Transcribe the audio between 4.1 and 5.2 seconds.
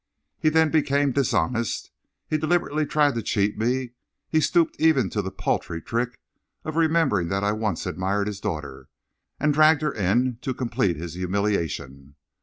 he stooped even